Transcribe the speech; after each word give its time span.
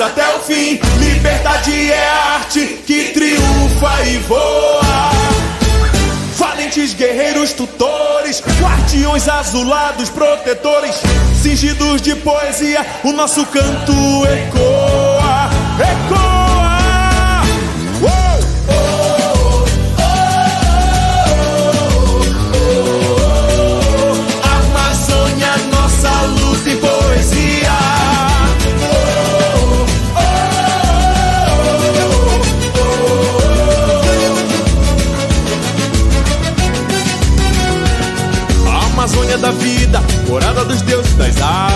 até 0.00 0.36
o 0.36 0.40
fim. 0.40 0.80
Liberdade 0.98 1.92
é 1.92 2.08
arte 2.36 2.82
que 2.86 3.10
triunfa 3.12 4.02
e 4.06 4.18
voa. 4.18 5.10
Valentes 6.36 6.94
guerreiros, 6.94 7.52
tutores, 7.52 8.42
guardiões 8.60 9.28
azulados, 9.28 10.10
protetores, 10.10 10.96
cingidos 11.40 12.02
de 12.02 12.16
poesia, 12.16 12.84
o 13.04 13.12
nosso 13.12 13.46
canto 13.46 13.92
ecoa, 14.26 15.50
ecoa. 15.78 16.33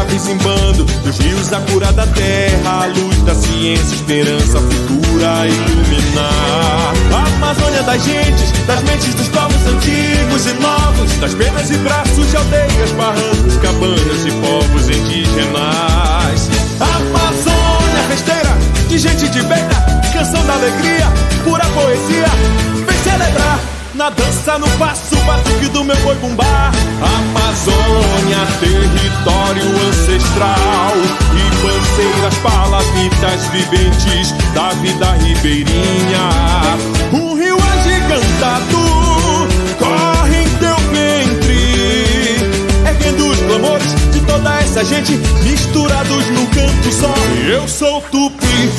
Das 0.09 0.19
aves 0.19 0.29
em 0.29 0.37
bando, 0.39 0.85
dos 0.85 1.19
rios 1.19 1.53
a 1.53 1.61
cura 1.61 1.93
da 1.93 2.07
terra, 2.07 2.85
a 2.85 2.87
luz 2.87 3.17
da 3.23 3.35
ciência, 3.35 3.95
esperança 3.95 4.59
futura 4.59 5.47
iluminar. 5.47 6.93
A 7.13 7.27
Amazônia 7.37 7.83
das 7.83 8.03
gentes, 8.03 8.53
das 8.67 8.83
mentes 8.83 9.15
dos 9.15 9.29
povos 9.29 9.67
antigos 9.67 10.47
e 10.47 10.55
novos, 10.55 11.13
das 11.21 11.35
penas 11.35 11.71
e 11.71 11.77
braços 11.79 12.31
de 12.31 12.37
aldeias, 12.37 12.93
barrancos, 12.93 13.57
cabanas 13.57 14.25
e 14.27 14.31
povos 14.33 14.89
indígenas. 14.89 16.58
Na 23.99 24.11
dança, 24.11 24.57
no 24.61 24.69
passo, 24.79 25.17
batuque 25.27 25.69
do 25.71 25.83
meu 25.83 25.97
boi 25.97 26.15
bumbá. 26.17 26.71
Amazônia, 27.03 28.47
território 28.61 29.89
ancestral. 29.89 30.93
Ribanceiras, 31.35 32.35
palafitas 32.41 33.47
viventes 33.49 34.33
da 34.55 34.71
vida 34.75 35.13
ribeirinha. 35.15 36.31
Um 37.13 37.35
rio 37.35 37.57
agigantado 37.75 38.79
corre 39.81 40.45
em 40.45 40.49
teu 40.59 40.77
ventre, 40.93 42.37
erguendo 42.87 43.29
os 43.29 43.39
clamores 43.41 43.95
de 44.13 44.21
toda 44.21 44.61
essa 44.61 44.85
gente 44.85 45.17
misturados 45.43 46.25
no 46.29 46.47
canto 46.47 46.93
só. 46.93 47.13
Eu 47.51 47.67
sou 47.67 48.01
tupi, 48.03 48.71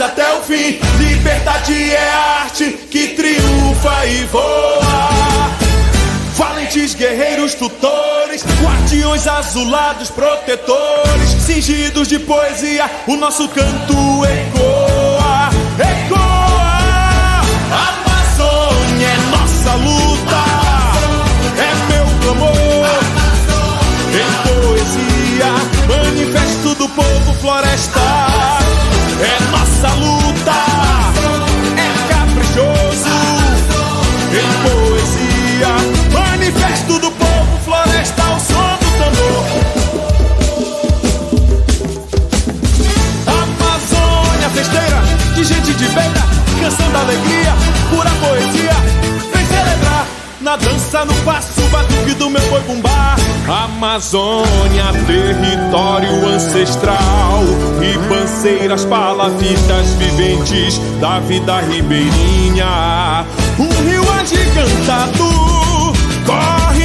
até 0.00 0.34
o 0.34 0.42
fim. 0.42 0.78
Liberdade 0.98 1.94
é 1.94 2.10
arte 2.42 2.72
que 2.90 3.08
triunfa 3.08 4.06
e 4.06 4.24
voa. 4.24 5.50
Valentes 6.34 6.94
guerreiros, 6.94 7.54
tutores, 7.54 8.44
guardiões 8.60 9.26
azulados, 9.26 10.10
protetores, 10.10 11.30
cingidos 11.46 12.08
de 12.08 12.18
poesia, 12.18 12.90
o 13.06 13.16
nosso 13.16 13.48
canto 13.48 14.24
ecoa, 14.24 15.50
ecoa. 15.78 16.25
De 45.74 45.88
beira, 45.88 46.22
canção 46.60 46.90
da 46.92 47.00
alegria, 47.00 47.54
pura 47.90 48.10
poesia. 48.20 48.72
Vem 49.34 49.46
celebrar 49.46 50.06
na 50.40 50.56
dança, 50.56 51.04
no 51.04 51.14
passo, 51.24 51.60
batuque 51.70 52.14
do 52.14 52.30
meu 52.30 52.42
boi 52.48 52.60
bumbá. 52.60 53.16
Amazônia, 53.48 54.92
território 55.06 56.26
ancestral, 56.28 57.42
ribanceiras, 57.80 58.84
palafitas 58.84 59.94
viventes 59.94 60.78
da 61.00 61.18
vida 61.20 61.60
ribeirinha. 61.60 63.24
Um 63.58 63.68
rio 63.88 64.04
agigantado 64.12 65.24
corre 66.26 66.75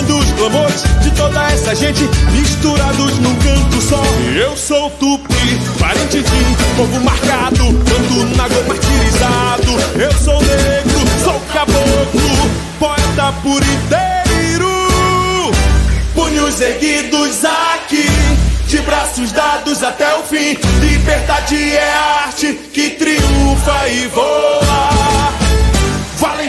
erguendo 0.00 0.18
os 0.18 0.32
clamores 0.32 0.82
de 1.02 1.10
toda 1.12 1.42
essa 1.50 1.74
gente 1.74 2.08
misturados 2.32 3.18
num 3.18 3.34
canto 3.36 3.80
só. 3.80 4.02
Eu 4.34 4.56
sou 4.56 4.90
tupi, 4.90 5.58
parentintim, 5.78 6.56
povo 6.76 7.00
marcado, 7.00 7.64
canto 7.64 8.36
na 8.36 8.48
gol 8.48 8.64
martirizado. 8.66 10.00
Eu 10.00 10.12
sou 10.12 10.40
negro, 10.42 11.00
sou 11.22 11.40
caboclo, 11.52 12.50
poeta 12.78 13.32
por 13.42 13.62
inteiro. 13.62 14.70
Punhos 16.14 16.60
erguidos 16.60 17.44
aqui, 17.44 18.06
de 18.66 18.78
braços 18.82 19.32
dados 19.32 19.82
até 19.82 20.14
o 20.16 20.22
fim. 20.22 20.56
Liberdade 20.80 21.72
é 21.72 21.92
arte 22.24 22.58
que 22.72 22.90
triunfa 22.90 23.88
e 23.88 24.06
voa 24.08 24.99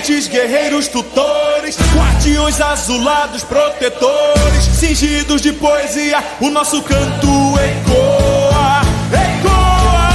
valentes, 0.02 0.28
guerreiros 0.28 0.88
tutores, 0.88 1.78
guardiões 1.94 2.60
azulados, 2.60 3.44
protetores, 3.44 4.64
cingidos 4.74 5.42
de 5.42 5.54
poesia, 5.54 6.24
o 6.40 6.50
nosso 6.50 6.82
canto 6.82 7.28
ecoa, 7.60 8.82
ecoa. 9.12 10.10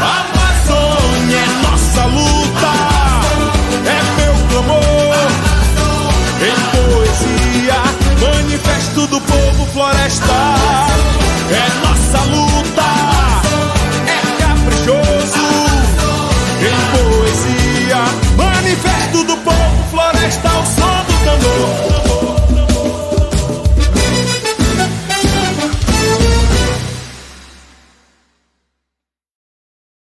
A 0.00 0.24
Amazônia 0.24 1.38
é 1.38 1.48
nossa 1.62 2.04
luta, 2.06 2.72
é 3.86 3.98
meu 4.20 4.34
clamor. 4.48 5.28
Em 6.40 6.56
poesia, 6.74 7.78
manifesto 8.20 9.06
do 9.06 9.20
povo 9.20 9.66
florestal, 9.72 10.88
é 11.50 11.86
nossa 11.86 12.24
luta. 12.24 12.67